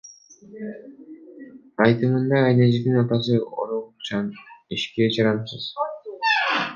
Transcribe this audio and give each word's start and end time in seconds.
Айтымында, 1.85 2.39
Айназиктин 2.47 2.97
атасы 3.01 3.37
оорукчан, 3.65 4.31
ишке 4.79 5.11
жарамсыз. 5.19 5.69